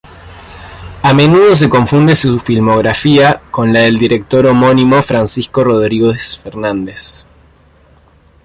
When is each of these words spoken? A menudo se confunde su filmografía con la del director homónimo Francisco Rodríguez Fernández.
A 1.03 1.13
menudo 1.13 1.55
se 1.55 1.69
confunde 1.69 2.15
su 2.15 2.39
filmografía 2.39 3.39
con 3.51 3.71
la 3.71 3.81
del 3.81 3.99
director 3.99 4.47
homónimo 4.47 4.99
Francisco 5.03 5.63
Rodríguez 5.63 6.39
Fernández. 6.39 7.25